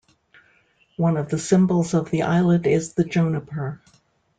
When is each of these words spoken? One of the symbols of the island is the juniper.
One 0.97 1.15
of 1.15 1.29
the 1.29 1.37
symbols 1.37 1.93
of 1.93 2.09
the 2.09 2.23
island 2.23 2.65
is 2.65 2.93
the 2.95 3.03
juniper. 3.03 3.81